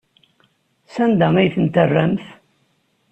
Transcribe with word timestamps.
Sanda 0.93 1.27
ay 1.37 1.49
ten-terramt? 1.55 2.25